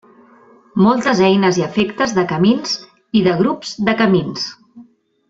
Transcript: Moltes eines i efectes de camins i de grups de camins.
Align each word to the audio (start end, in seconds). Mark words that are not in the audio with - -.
Moltes 0.85 1.19
eines 1.27 1.59
i 1.61 1.65
efectes 1.65 2.15
de 2.19 2.23
camins 2.31 2.73
i 3.21 3.23
de 3.29 3.37
grups 3.43 3.75
de 3.91 3.95
camins. 4.01 4.49